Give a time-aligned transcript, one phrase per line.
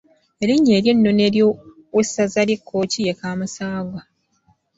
[0.43, 4.01] Erinnya ery’ennono ery’owessaza ly’e Kkooki ye Kaamuswaga.